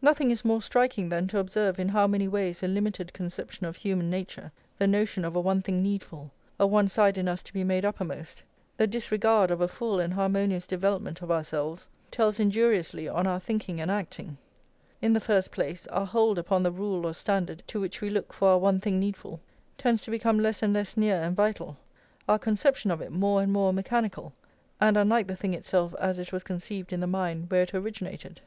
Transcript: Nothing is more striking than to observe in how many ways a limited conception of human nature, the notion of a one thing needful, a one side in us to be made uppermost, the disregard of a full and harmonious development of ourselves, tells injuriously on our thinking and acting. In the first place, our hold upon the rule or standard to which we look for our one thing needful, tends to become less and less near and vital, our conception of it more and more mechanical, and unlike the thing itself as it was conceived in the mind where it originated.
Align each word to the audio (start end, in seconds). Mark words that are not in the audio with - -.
Nothing 0.00 0.30
is 0.30 0.44
more 0.44 0.62
striking 0.62 1.08
than 1.08 1.26
to 1.26 1.40
observe 1.40 1.80
in 1.80 1.88
how 1.88 2.06
many 2.06 2.28
ways 2.28 2.62
a 2.62 2.68
limited 2.68 3.12
conception 3.12 3.66
of 3.66 3.74
human 3.74 4.08
nature, 4.08 4.52
the 4.78 4.86
notion 4.86 5.24
of 5.24 5.34
a 5.34 5.40
one 5.40 5.60
thing 5.60 5.82
needful, 5.82 6.30
a 6.60 6.68
one 6.68 6.86
side 6.86 7.18
in 7.18 7.26
us 7.26 7.42
to 7.42 7.52
be 7.52 7.64
made 7.64 7.84
uppermost, 7.84 8.44
the 8.76 8.86
disregard 8.86 9.50
of 9.50 9.60
a 9.60 9.66
full 9.66 9.98
and 9.98 10.14
harmonious 10.14 10.68
development 10.68 11.20
of 11.20 11.32
ourselves, 11.32 11.88
tells 12.12 12.38
injuriously 12.38 13.08
on 13.08 13.26
our 13.26 13.40
thinking 13.40 13.80
and 13.80 13.90
acting. 13.90 14.38
In 15.02 15.12
the 15.14 15.18
first 15.20 15.50
place, 15.50 15.88
our 15.88 16.06
hold 16.06 16.38
upon 16.38 16.62
the 16.62 16.70
rule 16.70 17.04
or 17.04 17.12
standard 17.12 17.64
to 17.66 17.80
which 17.80 18.00
we 18.00 18.08
look 18.08 18.32
for 18.32 18.50
our 18.50 18.58
one 18.58 18.78
thing 18.78 19.00
needful, 19.00 19.40
tends 19.78 20.00
to 20.02 20.12
become 20.12 20.38
less 20.38 20.62
and 20.62 20.72
less 20.72 20.96
near 20.96 21.16
and 21.20 21.34
vital, 21.34 21.76
our 22.28 22.38
conception 22.38 22.92
of 22.92 23.00
it 23.00 23.10
more 23.10 23.42
and 23.42 23.52
more 23.52 23.72
mechanical, 23.72 24.32
and 24.80 24.96
unlike 24.96 25.26
the 25.26 25.34
thing 25.34 25.54
itself 25.54 25.92
as 25.98 26.20
it 26.20 26.32
was 26.32 26.44
conceived 26.44 26.92
in 26.92 27.00
the 27.00 27.08
mind 27.08 27.50
where 27.50 27.64
it 27.64 27.74
originated. 27.74 28.40